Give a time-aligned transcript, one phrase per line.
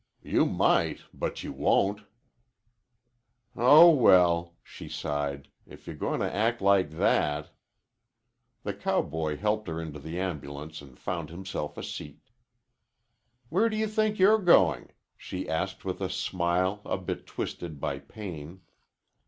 [0.23, 2.05] "You might, but you won't."
[3.55, 5.47] "Oh, well," she sighed.
[5.67, 7.51] "If you're going to act like that."
[8.63, 12.31] The cowboy helped her into the ambulance and found himself a seat.
[13.49, 17.99] "Where do you think you're going?" she asked with a smile a bit twisted by
[17.99, 18.61] pain.